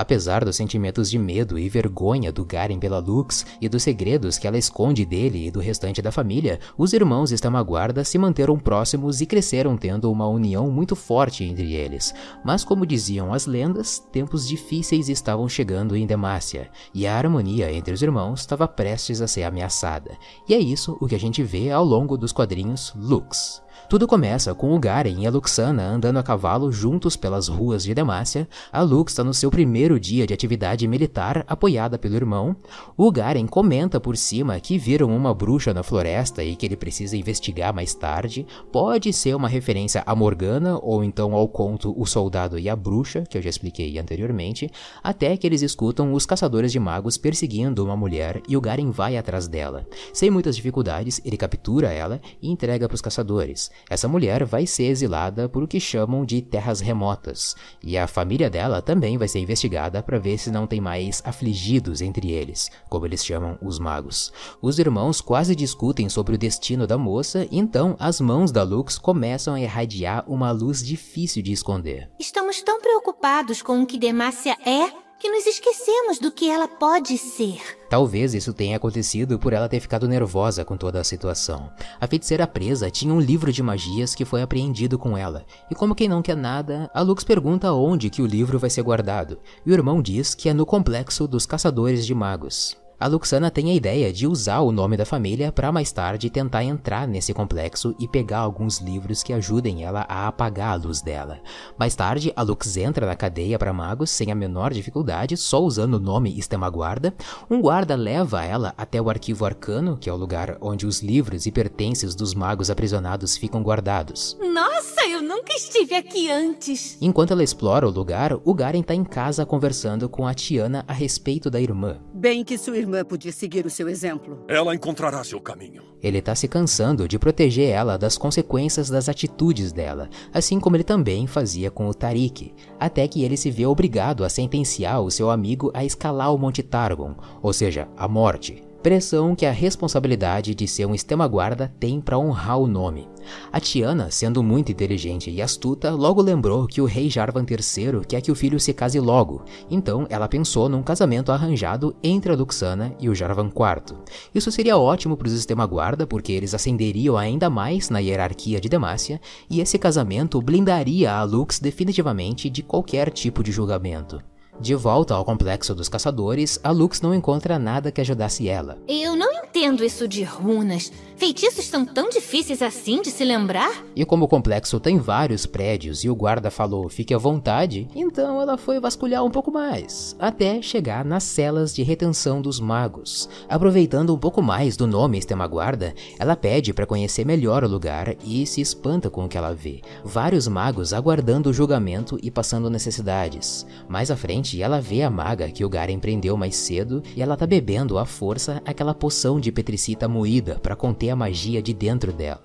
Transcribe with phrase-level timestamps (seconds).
[0.00, 4.46] Apesar dos sentimentos de medo e vergonha do Garen pela Lux e dos segredos que
[4.46, 9.26] ela esconde dele e do restante da família, os irmãos Estamaguarda se manteram próximos e
[9.26, 12.14] cresceram tendo uma união muito forte entre eles.
[12.42, 17.92] Mas como diziam as lendas, tempos difíceis estavam chegando em Demacia, e a harmonia entre
[17.92, 20.16] os irmãos estava prestes a ser ameaçada.
[20.48, 23.62] E é isso o que a gente vê ao longo dos quadrinhos Lux.
[23.90, 27.92] Tudo começa com o Garen e a Luxana andando a cavalo juntos pelas ruas de
[27.92, 28.48] Demacia.
[28.70, 32.54] A Lux está no seu primeiro dia de atividade militar, apoiada pelo irmão.
[32.96, 37.16] O Garen comenta por cima que viram uma bruxa na floresta e que ele precisa
[37.16, 38.46] investigar mais tarde.
[38.70, 43.24] Pode ser uma referência a Morgana ou então ao conto O Soldado e a Bruxa,
[43.28, 44.70] que eu já expliquei anteriormente,
[45.02, 49.16] até que eles escutam os caçadores de magos perseguindo uma mulher e o Garen vai
[49.16, 49.84] atrás dela.
[50.12, 53.68] Sem muitas dificuldades, ele captura ela e entrega para os caçadores.
[53.88, 58.50] Essa mulher vai ser exilada por o que chamam de terras remotas, e a família
[58.50, 63.06] dela também vai ser investigada para ver se não tem mais afligidos entre eles, como
[63.06, 64.32] eles chamam os magos.
[64.60, 69.54] Os irmãos quase discutem sobre o destino da moça, então as mãos da Lux começam
[69.54, 72.10] a irradiar uma luz difícil de esconder.
[72.18, 77.18] Estamos tão preocupados com o que Demácia é que nos esquecemos do que ela pode
[77.18, 77.60] ser.
[77.90, 81.70] Talvez isso tenha acontecido por ela ter ficado nervosa com toda a situação.
[82.00, 85.94] A feiticeira presa tinha um livro de magias que foi apreendido com ela, e como
[85.94, 89.70] quem não quer nada, a Lux pergunta onde que o livro vai ser guardado, e
[89.70, 92.79] o irmão diz que é no complexo dos caçadores de magos.
[93.00, 96.64] A Luxana tem a ideia de usar o nome da família para mais tarde tentar
[96.64, 101.40] entrar nesse complexo e pegar alguns livros que ajudem ela a apagar a luz dela.
[101.78, 105.94] Mais tarde, a Lux entra na cadeia para magos sem a menor dificuldade, só usando
[105.94, 107.14] o nome Estemaguarda.
[107.50, 111.46] Um guarda leva ela até o arquivo arcano, que é o lugar onde os livros
[111.46, 114.36] e pertences dos magos aprisionados ficam guardados.
[114.42, 116.98] Nossa, eu nunca estive aqui antes!
[117.00, 120.92] Enquanto ela explora o lugar, o Garen está em casa conversando com a Tiana a
[120.92, 121.98] respeito da irmã.
[122.12, 124.44] Bem que sua irmã podia seguir o seu exemplo.
[124.46, 125.82] Ela encontrará seu caminho.
[126.02, 130.84] Ele tá se cansando de proteger ela das consequências das atitudes dela, assim como ele
[130.84, 135.30] também fazia com o Tarik, até que ele se vê obrigado a sentenciar o seu
[135.30, 138.69] amigo a escalar o Monte Targon, ou seja, a morte.
[138.82, 143.06] Pressão que a responsabilidade de ser um Estema-Guarda tem para honrar o nome.
[143.52, 148.22] A Tiana, sendo muito inteligente e astuta, logo lembrou que o rei Jarvan III quer
[148.22, 152.96] que o filho se case logo, então ela pensou num casamento arranjado entre a Luxana
[152.98, 153.98] e o Jarvan IV.
[154.34, 159.20] Isso seria ótimo para os Estema-Guarda, porque eles ascenderiam ainda mais na hierarquia de Demacia,
[159.50, 164.22] e esse casamento blindaria a Lux definitivamente de qualquer tipo de julgamento.
[164.60, 168.76] De volta ao complexo dos caçadores, a Lux não encontra nada que ajudasse ela.
[168.86, 170.92] Eu não entendo isso de runas.
[171.16, 173.84] Feitiços são tão difíceis assim de se lembrar?
[173.96, 178.40] E como o complexo tem vários prédios e o guarda falou fique à vontade, então
[178.40, 183.28] ela foi vasculhar um pouco mais, até chegar nas celas de retenção dos magos.
[183.48, 188.46] Aproveitando um pouco mais do nome Estemaguarda, ela pede para conhecer melhor o lugar e
[188.46, 189.82] se espanta com o que ela vê.
[190.02, 193.66] Vários magos aguardando o julgamento e passando necessidades.
[193.88, 197.36] Mais à frente, ela vê a maga que o Garen prendeu mais cedo e ela
[197.36, 202.12] tá bebendo à força aquela poção de petricita moída para conter a magia de dentro
[202.12, 202.42] dela.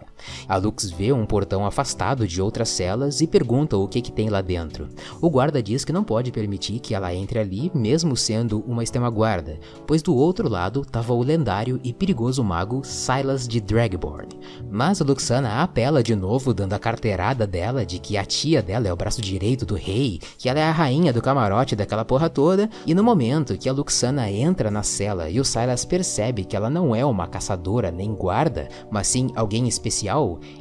[0.48, 4.30] A Lux vê um portão afastado de outras celas e pergunta o que, que tem
[4.30, 4.88] lá dentro.
[5.22, 9.60] O guarda diz que não pode permitir que ela entre ali, mesmo sendo uma extrema-guarda,
[9.88, 14.30] pois do outro lado estava o lendário e perigoso mago Silas de Dragborn.
[14.70, 18.88] Mas a Luxana apela de novo, dando a carteirada dela de que a tia dela
[18.88, 22.30] é o braço direito do rei, que ela é a rainha do camarote daquela porra
[22.30, 26.56] toda, e no momento que a Luxana entra na cela e o Silas percebe que
[26.56, 30.15] ela não é uma caçadora nem guarda, mas sim alguém especial,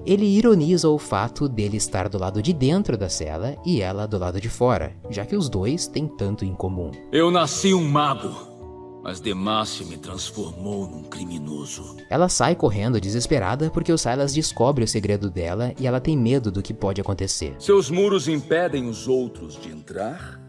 [0.05, 4.19] ele ironiza o fato dele estar do lado de dentro da cela e ela do
[4.19, 6.91] lado de fora, já que os dois têm tanto em comum.
[7.13, 8.55] Eu nasci um mago.
[9.03, 11.97] Mas Demacia me transformou num criminoso.
[12.09, 16.51] Ela sai correndo desesperada porque o Silas descobre o segredo dela e ela tem medo
[16.51, 17.55] do que pode acontecer.
[17.59, 20.41] Seus muros impedem os outros de entrar?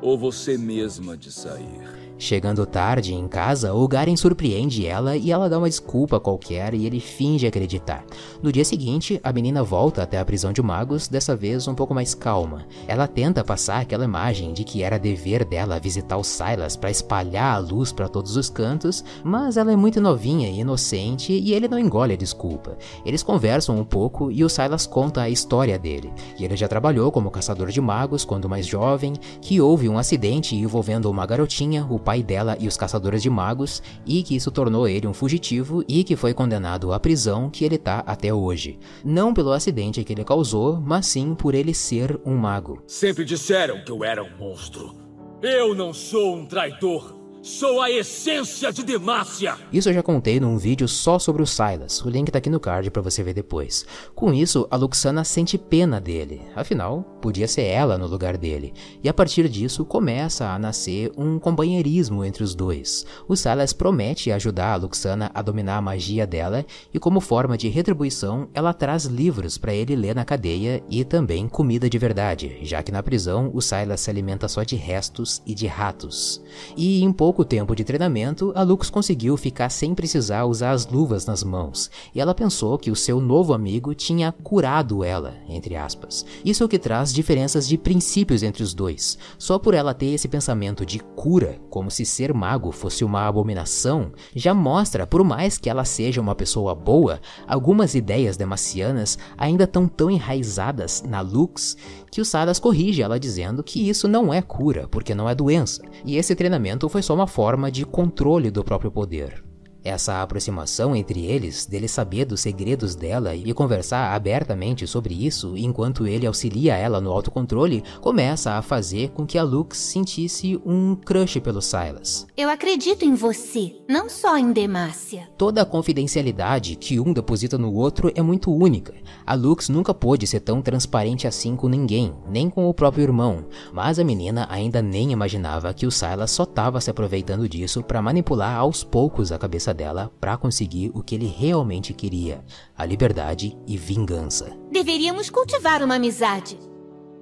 [0.00, 2.07] Ou você mesma de sair?
[2.20, 6.84] Chegando tarde em casa, o Garen surpreende ela e ela dá uma desculpa qualquer e
[6.84, 8.04] ele finge acreditar.
[8.42, 11.94] No dia seguinte, a menina volta até a prisão de magos, dessa vez um pouco
[11.94, 12.66] mais calma.
[12.88, 17.54] Ela tenta passar aquela imagem de que era dever dela visitar o Silas para espalhar
[17.54, 21.68] a luz para todos os cantos, mas ela é muito novinha e inocente e ele
[21.68, 22.76] não engole a desculpa.
[23.06, 26.12] Eles conversam um pouco e o Silas conta a história dele.
[26.36, 30.56] E ele já trabalhou como caçador de magos quando mais jovem, que houve um acidente
[30.56, 34.88] envolvendo uma garotinha, o pai dela e os caçadores de magos, e que isso tornou
[34.88, 38.78] ele um fugitivo e que foi condenado à prisão que ele tá até hoje.
[39.04, 42.82] Não pelo acidente que ele causou, mas sim por ele ser um mago.
[42.86, 44.94] Sempre disseram que eu era um monstro.
[45.42, 47.17] Eu não sou um traidor.
[47.48, 49.56] Sou a essência de Demacia!
[49.72, 52.60] Isso eu já contei num vídeo só sobre o Silas, o link tá aqui no
[52.60, 53.86] card para você ver depois.
[54.14, 59.08] Com isso, a Luxana sente pena dele, afinal, podia ser ela no lugar dele, e
[59.08, 63.06] a partir disso começa a nascer um companheirismo entre os dois.
[63.26, 67.70] O Silas promete ajudar a Luxana a dominar a magia dela, e como forma de
[67.70, 72.82] retribuição, ela traz livros para ele ler na cadeia e também comida de verdade, já
[72.82, 76.42] que na prisão o Silas se alimenta só de restos e de ratos.
[76.76, 80.88] E em pouco pouco tempo de treinamento, a Lux conseguiu ficar sem precisar usar as
[80.88, 85.76] luvas nas mãos, e ela pensou que o seu novo amigo tinha curado ela, entre
[85.76, 86.26] aspas.
[86.44, 89.16] Isso é o que traz diferenças de princípios entre os dois.
[89.38, 94.10] Só por ela ter esse pensamento de cura, como se ser mago fosse uma abominação,
[94.34, 99.86] já mostra, por mais que ela seja uma pessoa boa, algumas ideias demacianas ainda estão
[99.86, 101.76] tão enraizadas na Lux
[102.10, 105.82] que o Saras corrige ela dizendo que isso não é cura, porque não é doença,
[106.04, 109.47] e esse treinamento foi só uma forma de controle do próprio poder.
[109.88, 116.06] Essa aproximação entre eles, dele saber dos segredos dela e conversar abertamente sobre isso enquanto
[116.06, 121.40] ele auxilia ela no autocontrole, começa a fazer com que a Lux sentisse um crush
[121.40, 122.26] pelo Silas.
[122.36, 125.26] Eu acredito em você, não só em Demácia.
[125.38, 128.92] Toda a confidencialidade que um deposita no outro é muito única.
[129.24, 133.46] A Lux nunca pôde ser tão transparente assim com ninguém, nem com o próprio irmão,
[133.72, 138.02] mas a menina ainda nem imaginava que o Silas só estava se aproveitando disso para
[138.02, 142.44] manipular aos poucos a cabeça dela para conseguir o que ele realmente queria:
[142.76, 144.54] a liberdade e vingança.
[144.70, 146.58] Deveríamos cultivar uma amizade,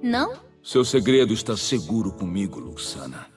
[0.01, 0.33] não?
[0.63, 3.27] Seu segredo está seguro comigo, Luxana.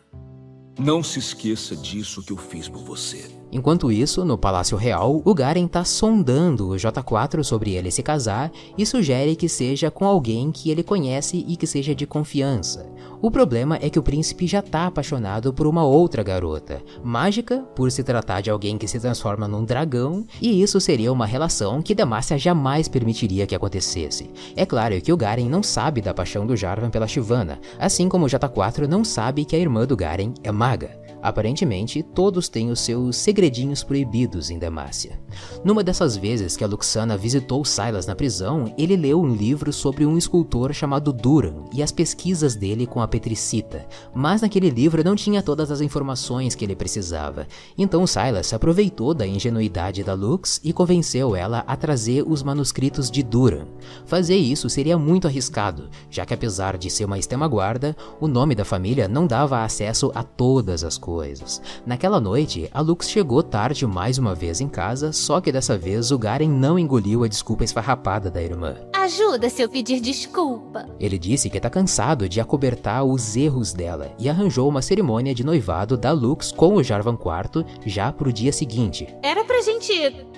[0.79, 3.40] Não se esqueça disso que eu fiz por você.
[3.53, 8.53] Enquanto isso, no Palácio Real, o Garen tá sondando o J4 sobre ele se casar
[8.79, 12.89] e sugere que seja com alguém que ele conhece e que seja de confiança.
[13.21, 17.91] O problema é que o príncipe já tá apaixonado por uma outra garota, mágica por
[17.91, 21.95] se tratar de alguém que se transforma num dragão, e isso seria uma relação que
[21.95, 24.31] Demacia jamais permitiria que acontecesse.
[24.57, 28.25] É claro que o Garen não sabe da paixão do Jarvan pela Shyvana, assim como
[28.25, 31.10] o J4 não sabe que a irmã do Garen é maga.
[31.23, 35.21] Aparentemente, todos têm os seus segredinhos proibidos em Demacia.
[35.63, 40.07] Numa dessas vezes que a Luxana visitou Silas na prisão, ele leu um livro sobre
[40.07, 45.15] um escultor chamado Duran e as pesquisas dele com a Petricita, mas naquele livro não
[45.15, 47.47] tinha todas as informações que ele precisava.
[47.77, 53.23] Então Silas aproveitou da ingenuidade da Lux e convenceu ela a trazer os manuscritos de
[53.23, 53.67] Duran.
[54.07, 58.65] Fazer isso seria muito arriscado, já que apesar de ser uma extrema-guarda, o nome da
[58.65, 61.61] família não dava acesso a todas as coisas coisas.
[61.85, 66.13] Naquela noite, a Lux chegou tarde mais uma vez em casa, só que dessa vez
[66.13, 68.77] o Garen não engoliu a desculpa esfarrapada da irmã.
[68.95, 70.87] Ajuda se eu pedir desculpa.
[71.01, 75.43] Ele disse que tá cansado de acobertar os erros dela e arranjou uma cerimônia de
[75.43, 79.09] noivado da Lux com o Jarvan IV já pro dia seguinte.
[79.21, 79.93] Era pra gente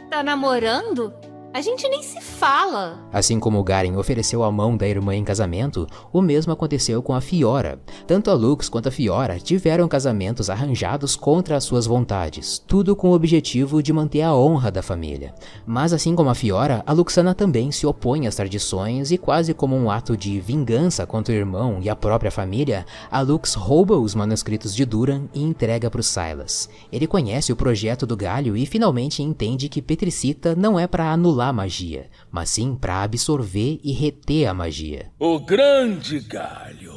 [0.08, 1.12] tá namorando?
[1.54, 3.06] A gente nem se fala.
[3.12, 7.20] Assim como Garen ofereceu a mão da irmã em casamento, o mesmo aconteceu com a
[7.20, 7.78] Fiora.
[8.06, 13.10] Tanto a Lux quanto a Fiora tiveram casamentos arranjados contra as suas vontades, tudo com
[13.10, 15.34] o objetivo de manter a honra da família.
[15.66, 19.77] Mas assim como a Fiora, a Luxana também se opõe às tradições e quase como
[19.77, 24.15] um ato de vingança contra o irmão e a própria família, a Lux rouba os
[24.15, 26.70] manuscritos de Duran e entrega para o Silas.
[26.91, 31.42] Ele conhece o projeto do Galho e finalmente entende que Petricita não é para anular
[31.49, 35.11] a magia, mas sim para absorver e reter a magia.
[35.19, 36.94] O grande galho.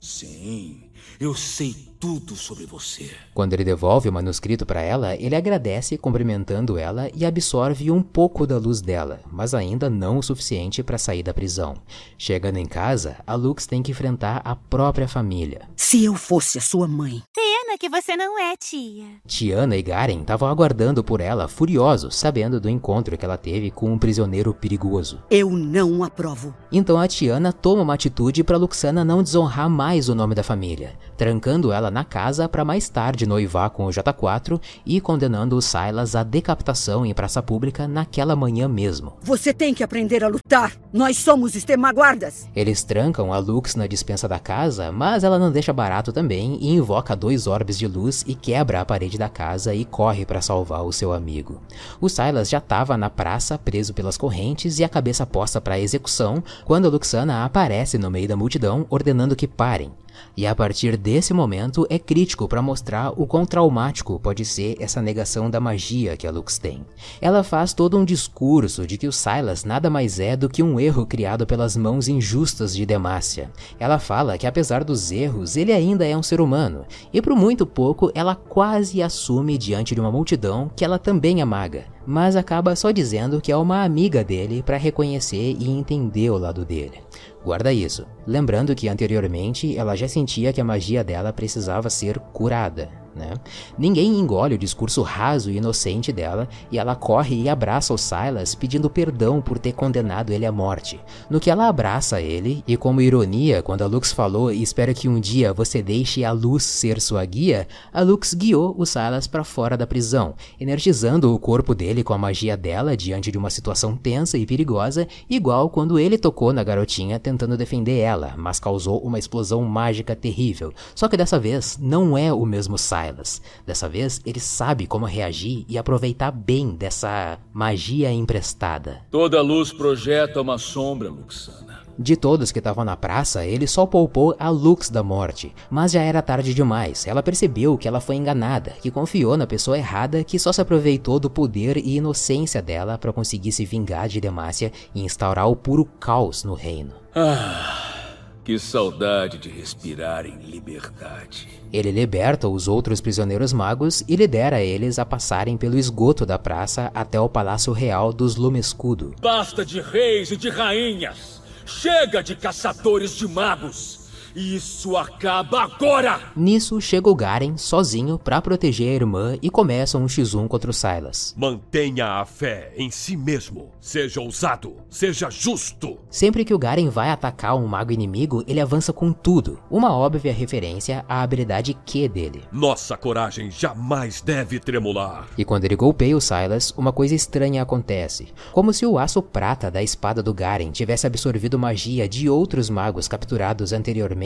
[0.00, 0.90] Sim,
[1.20, 3.08] eu sei tudo sobre você.
[3.32, 8.44] Quando ele devolve o manuscrito para ela, ele agradece cumprimentando ela e absorve um pouco
[8.44, 11.74] da luz dela, mas ainda não o suficiente para sair da prisão.
[12.18, 15.68] Chegando em casa, a Lux tem que enfrentar a própria família.
[15.76, 17.22] Se eu fosse a sua mãe.
[17.72, 19.06] Pena que você não é, tia.
[19.26, 23.90] Tiana e Garen estavam aguardando por ela, furiosos, sabendo do encontro que ela teve com
[23.90, 25.22] um prisioneiro perigoso.
[25.30, 26.54] Eu não aprovo.
[26.70, 30.98] Então a Tiana toma uma atitude para Luxana não desonrar mais o nome da família,
[31.16, 36.14] trancando ela na casa para mais tarde noivar com o J4 e condenando o Silas
[36.14, 39.14] à decapitação em praça pública naquela manhã mesmo.
[39.22, 40.76] Você tem que aprender a lutar.
[40.92, 42.46] Nós somos extremaguardas.
[42.54, 46.68] Eles trancam a Lux na dispensa da casa, mas ela não deixa barato também e
[46.68, 50.84] invoca dois orbes de luz e quebra a parede da casa e corre para salvar
[50.84, 51.62] o seu amigo.
[52.00, 56.42] O Silas já estava na praça preso pelas correntes e a cabeça posta para execução
[56.64, 59.92] quando Luxana aparece no meio da multidão ordenando que parem.
[60.36, 65.02] E a partir desse momento é crítico para mostrar o quão traumático pode ser essa
[65.02, 66.84] negação da magia que a Lux tem.
[67.20, 70.80] Ela faz todo um discurso de que o Silas nada mais é do que um
[70.80, 73.50] erro criado pelas mãos injustas de Demacia.
[73.78, 77.66] Ela fala que apesar dos erros, ele ainda é um ser humano, e por muito
[77.66, 82.74] pouco ela quase assume diante de uma multidão que ela também é maga, mas acaba
[82.74, 87.00] só dizendo que é uma amiga dele para reconhecer e entender o lado dele.
[87.44, 93.01] Guarda isso, lembrando que anteriormente ela já sentia que a magia dela precisava ser curada.
[93.14, 93.34] Né?
[93.76, 98.54] Ninguém engole o discurso raso e inocente dela e ela corre e abraça o Silas
[98.54, 100.98] pedindo perdão por ter condenado ele à morte.
[101.28, 105.08] No que ela abraça ele, e como ironia, quando a Lux falou e espera que
[105.08, 109.44] um dia você deixe a luz ser sua guia, a Lux guiou o Silas para
[109.44, 113.94] fora da prisão, energizando o corpo dele com a magia dela diante de uma situação
[113.94, 119.18] tensa e perigosa, igual quando ele tocou na garotinha tentando defender ela, mas causou uma
[119.18, 120.72] explosão mágica terrível.
[120.94, 123.42] Só que dessa vez não é o mesmo Silas Silas.
[123.66, 129.02] Dessa vez, ele sabe como reagir e aproveitar bem dessa magia emprestada.
[129.10, 131.82] Toda luz projeta uma sombra, Luxana.
[131.98, 136.00] De todos que estavam na praça, ele só poupou a Lux da morte, mas já
[136.00, 137.06] era tarde demais.
[137.06, 141.20] Ela percebeu que ela foi enganada, que confiou na pessoa errada, que só se aproveitou
[141.20, 145.84] do poder e inocência dela para conseguir se vingar de Demacia e instaurar o puro
[146.00, 146.92] caos no reino.
[147.14, 148.01] Ah.
[148.44, 151.48] Que saudade de respirar em liberdade.
[151.72, 156.90] Ele liberta os outros prisioneiros magos e lidera eles a passarem pelo esgoto da praça
[156.92, 159.14] até o Palácio Real dos Lumescudo.
[159.20, 161.40] Basta de reis e de rainhas!
[161.64, 164.01] Chega de caçadores de magos!
[164.34, 166.18] Isso acaba agora!
[166.34, 170.74] Nisso chega o Garen sozinho para proteger a irmã e começa um x1 contra o
[170.74, 171.34] Silas.
[171.36, 173.70] Mantenha a fé em si mesmo.
[173.78, 175.98] Seja ousado, seja justo.
[176.08, 179.58] Sempre que o Garen vai atacar um mago inimigo, ele avança com tudo.
[179.70, 182.42] Uma óbvia referência à habilidade Q dele.
[182.50, 185.28] Nossa coragem jamais deve tremular.
[185.36, 188.28] E quando ele golpeia o Silas, uma coisa estranha acontece.
[188.50, 193.06] Como se o aço prata da espada do Garen tivesse absorvido magia de outros magos
[193.06, 194.21] capturados anteriormente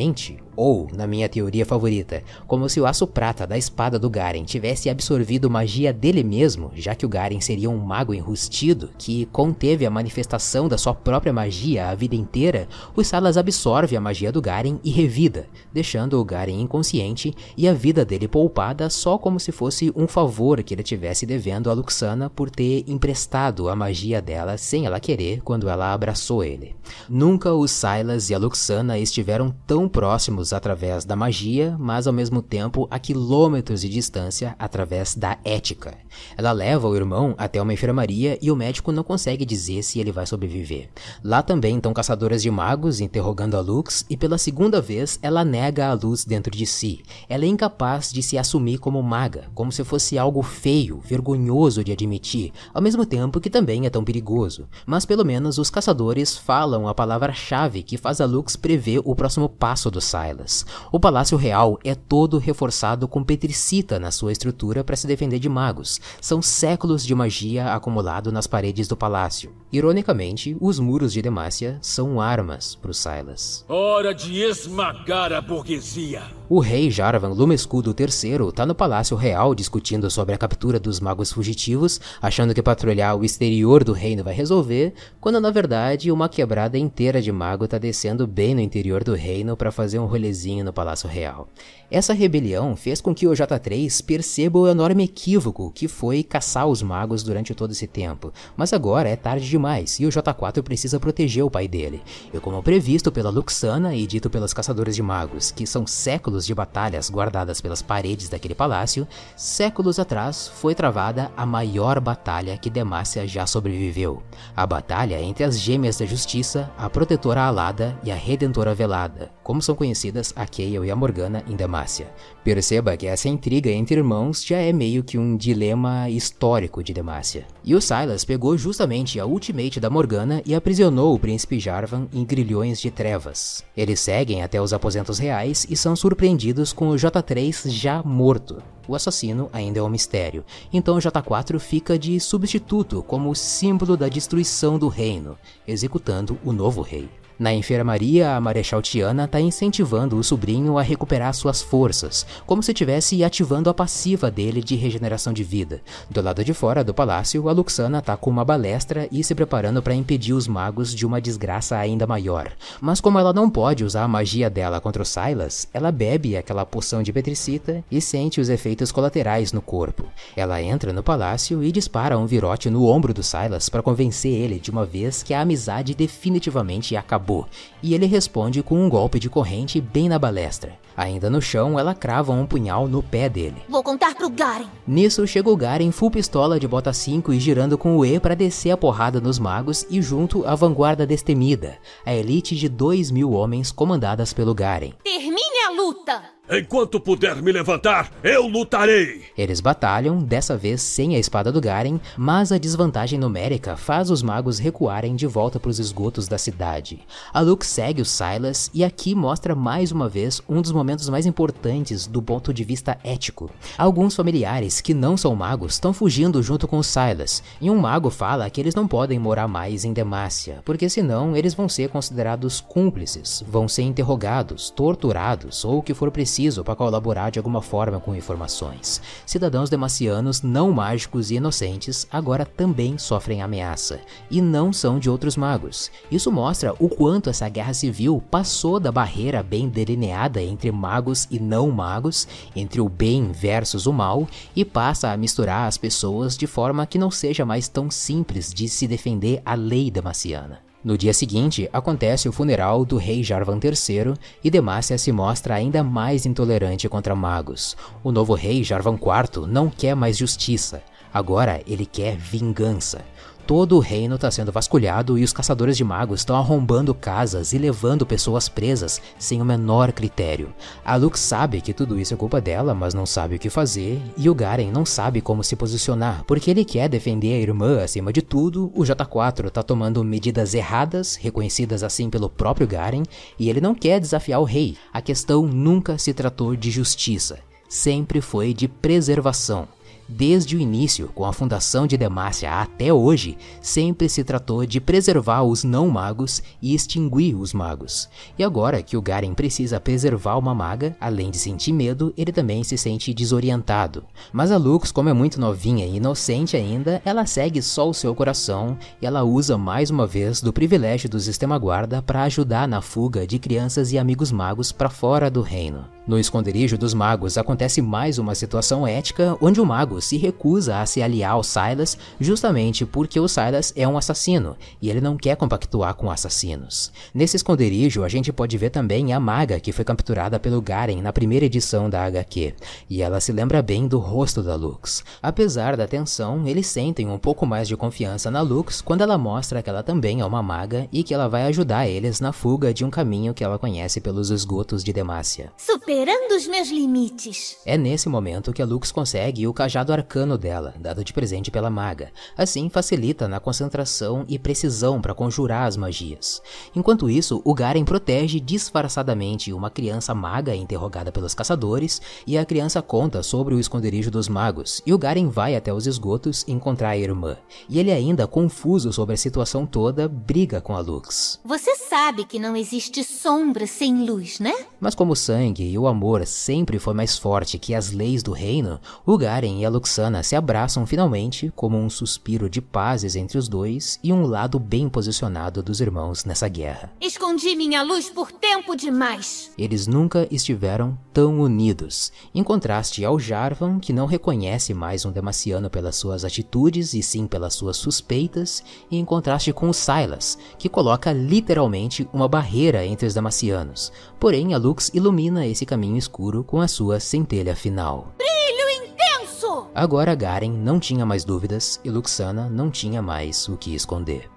[0.57, 4.89] ou, na minha teoria favorita, como se o aço prata da espada do Garen tivesse
[4.89, 9.91] absorvido magia dele mesmo, já que o Garen seria um mago enrustido que conteve a
[9.91, 14.79] manifestação da sua própria magia a vida inteira, o Salas absorve a magia do Garen
[14.83, 19.93] e revida, deixando o Garen inconsciente e a vida dele poupada só como se fosse
[19.95, 24.87] um favor que ele tivesse devendo a Luxana por ter emprestado a magia dela sem
[24.87, 26.75] ela querer quando ela abraçou ele.
[27.09, 32.43] Nunca o Silas e a Luxana estiveram tão próximos através da magia, mas ao mesmo
[32.43, 35.95] tempo a quilômetros de distância através da ética.
[36.37, 40.13] Ela leva o irmão até uma enfermaria e o médico não consegue dizer se ele
[40.13, 40.89] vai sobreviver.
[41.23, 45.89] Lá também estão caçadoras de magos interrogando a Lux e pela segunda vez ela nega
[45.89, 47.03] a luz dentro de si.
[47.29, 51.93] Ela é incapaz de se assumir como maga, como se fosse algo feio, vergonhoso de
[51.93, 54.67] admitir, ao mesmo tempo que também é tão perigoso.
[54.85, 59.49] Mas pelo menos os caçadores falam a palavra-chave que faz a Lux prever o próximo
[59.49, 60.65] passo palácio do Silas.
[60.91, 65.51] O Palácio Real é todo reforçado com petricita na sua estrutura para se defender de
[65.51, 66.01] magos.
[66.19, 69.53] São séculos de magia acumulado nas paredes do palácio.
[69.71, 73.65] Ironicamente, os muros de Demacia são armas para o Silas.
[73.69, 76.23] Hora de esmagar a burguesia!
[76.49, 81.33] O rei Jarvan Lumescudo III está no Palácio Real discutindo sobre a captura dos magos
[81.33, 86.79] fugitivos, achando que patrulhar o exterior do reino vai resolver, quando na verdade uma quebrada
[86.79, 90.73] inteira de mago está descendo bem no interior do reino para fazer um rolezinho no
[90.73, 91.49] Palácio Real.
[91.89, 96.83] Essa rebelião fez com que o J3 perceba o enorme equívoco que foi caçar os
[96.83, 101.45] magos durante todo esse tempo, mas agora é tarde demais e o J4 precisa proteger
[101.45, 102.03] o pai dele.
[102.35, 106.53] E como previsto pela Luxana e dito pelos caçadores de magos, que são séculos de
[106.53, 113.29] batalhas guardadas pelas paredes daquele palácio, séculos atrás foi travada a maior batalha que Demacia
[113.29, 114.25] já sobreviveu.
[114.57, 119.63] A batalha entre as Gêmeas da Justiça, a Protetora Alada e a Redentora Velada, como
[119.63, 121.76] são conhecidas a Kayle e a Morgana em Demacia.
[121.77, 122.11] Demacia.
[122.43, 127.47] Perceba que essa intriga entre irmãos já é meio que um dilema histórico de Demacia.
[127.63, 132.25] E o Silas pegou justamente a ultimate da Morgana e aprisionou o príncipe Jarvan em
[132.25, 133.63] grilhões de trevas.
[133.77, 138.63] Eles seguem até os aposentos reais e são surpreendidos com o J3 já morto.
[138.89, 144.79] O assassino ainda é um mistério, então J4 fica de substituto como símbolo da destruição
[144.79, 147.09] do reino, executando o novo rei.
[147.39, 152.73] Na enfermaria, a Marechal Tiana está incentivando o sobrinho a recuperar suas forças, como se
[152.73, 155.83] estivesse ativando a passiva dele de regeneração de vida.
[156.09, 159.83] Do lado de fora do palácio, a Luxana está com uma balestra e se preparando
[159.83, 162.51] para impedir os magos de uma desgraça ainda maior.
[162.81, 166.65] Mas como ela não pode usar a magia dela contra o Silas, ela bebe aquela
[166.65, 170.07] poção de petricita e sente os efeitos colaterais no corpo.
[170.35, 174.59] Ela entra no palácio e dispara um virote no ombro do Silas para convencer ele
[174.59, 177.47] de uma vez que a amizade definitivamente acabou acabou,
[177.83, 180.79] e ele responde com um golpe de corrente bem na balestra.
[180.97, 183.57] Ainda no chão, ela crava um punhal no pé dele.
[183.69, 184.69] Vou contar pro Garen.
[184.87, 188.37] Nisso, chega o Garen full pistola de bota 5 e girando com o E para
[188.37, 193.33] descer a porrada nos magos e junto a vanguarda destemida, a elite de 2 mil
[193.33, 194.93] homens comandadas pelo Garen.
[195.05, 196.36] Termine a luta!
[196.49, 199.25] Enquanto puder me levantar, eu lutarei!
[199.37, 204.23] Eles batalham, dessa vez sem a espada do Garen, mas a desvantagem numérica faz os
[204.23, 207.01] magos recuarem de volta para os esgotos da cidade.
[207.35, 211.27] A Luke segue o Silas e aqui mostra mais uma vez um dos momentos mais
[211.27, 213.51] importantes do ponto de vista ético.
[213.77, 218.09] Alguns familiares que não são magos estão fugindo junto com o Silas, e um mago
[218.09, 222.61] fala que eles não podem morar mais em Demacia, porque senão eles vão ser considerados
[222.61, 227.63] cúmplices, vão ser interrogados, torturados ou o que for preciso preciso para colaborar de alguma
[227.63, 229.01] forma com informações.
[229.25, 234.01] Cidadãos demacianos não mágicos e inocentes agora também sofrem ameaça,
[234.31, 235.91] e não são de outros magos.
[236.11, 241.41] Isso mostra o quanto essa guerra civil passou da barreira bem delineada entre magos e
[241.41, 246.47] não magos, entre o bem versus o mal, e passa a misturar as pessoas de
[246.47, 250.66] forma que não seja mais tão simples de se defender a lei demaciana.
[250.85, 254.15] No dia seguinte, acontece o funeral do rei Jarvan III
[254.45, 257.77] e Demacia se mostra ainda mais intolerante contra magos.
[258.05, 263.05] O novo rei Jarvan IV não quer mais justiça, agora ele quer vingança.
[263.47, 267.59] Todo o reino está sendo vasculhado e os caçadores de magos estão arrombando casas e
[267.59, 270.53] levando pessoas presas sem o menor critério.
[270.85, 274.03] A Lux sabe que tudo isso é culpa dela, mas não sabe o que fazer,
[274.17, 278.13] e o Garen não sabe como se posicionar, porque ele quer defender a irmã acima
[278.13, 278.73] de tudo.
[278.75, 283.05] O J4 está tomando medidas erradas, reconhecidas assim pelo próprio Garen,
[283.39, 284.77] e ele não quer desafiar o rei.
[284.93, 287.39] A questão nunca se tratou de justiça,
[287.69, 289.76] sempre foi de preservação.
[290.09, 295.43] Desde o início, com a fundação de Demacia até hoje, sempre se tratou de preservar
[295.43, 298.09] os não-magos e extinguir os magos.
[298.39, 302.63] E agora que o Garen precisa preservar uma maga, além de sentir medo, ele também
[302.63, 304.05] se sente desorientado.
[304.33, 308.15] Mas a Lux, como é muito novinha e inocente ainda, ela segue só o seu
[308.15, 312.81] coração e ela usa mais uma vez do privilégio do sistema guarda para ajudar na
[312.81, 315.96] fuga de crianças e amigos magos para fora do reino.
[316.07, 320.87] No esconderijo dos magos acontece mais uma situação ética onde o mago se recusa a
[320.87, 325.35] se aliar ao Silas justamente porque o Silas é um assassino e ele não quer
[325.37, 326.93] compactuar com assassinos.
[327.13, 331.13] Nesse esconderijo a gente pode ver também a maga que foi capturada pelo Garen na
[331.13, 332.55] primeira edição da HQ
[332.89, 335.03] e ela se lembra bem do rosto da Lux.
[335.21, 339.61] Apesar da tensão, eles sentem um pouco mais de confiança na Lux quando ela mostra
[339.61, 342.85] que ela também é uma maga e que ela vai ajudar eles na fuga de
[342.85, 345.51] um caminho que ela conhece pelos esgotos de Demacia.
[345.57, 347.57] Super superando os meus limites.
[347.65, 351.71] É nesse momento que a Lux consegue o cajado arcano dela, dado de presente pela
[351.71, 352.13] maga.
[352.37, 356.43] Assim, facilita na concentração e precisão para conjurar as magias.
[356.75, 362.83] Enquanto isso, o Garen protege disfarçadamente uma criança maga interrogada pelos caçadores, e a criança
[362.83, 366.99] conta sobre o esconderijo dos magos, e o Garen vai até os esgotos encontrar a
[366.99, 367.39] irmã.
[367.71, 371.41] E ele ainda, confuso sobre a situação toda, briga com a Lux.
[371.43, 374.53] Você sabe que não existe sombra sem luz, né?
[374.79, 378.21] Mas como o sangue e o o amor sempre foi mais forte que as leis
[378.21, 383.15] do reino, o Garen e a Luxana se abraçam finalmente como um suspiro de pazes
[383.15, 386.93] entre os dois e um lado bem posicionado dos irmãos nessa guerra.
[387.01, 389.53] Escondi minha luz por tempo demais.
[389.57, 395.71] Eles nunca estiveram tão unidos, em contraste ao Jarvan, que não reconhece mais um Demaciano
[395.71, 400.69] pelas suas atitudes e sim pelas suas suspeitas, e em contraste com o Silas, que
[400.69, 403.93] coloca literalmente uma barreira entre os Demacianos.
[404.19, 408.15] Porém, a Lux ilumina esse caminho caminho escuro com a sua centelha final.
[408.17, 409.69] Brilho intenso!
[409.75, 414.36] Agora Garen não tinha mais dúvidas e Luxana não tinha mais o que esconder.